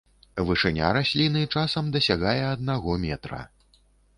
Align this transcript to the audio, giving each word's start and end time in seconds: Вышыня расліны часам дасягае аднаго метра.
Вышыня 0.45 0.87
расліны 0.97 1.43
часам 1.55 1.91
дасягае 1.99 2.41
аднаго 2.55 2.99
метра. 3.07 3.41